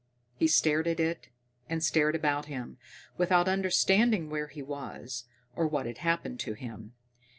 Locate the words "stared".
0.47-0.87, 1.83-2.15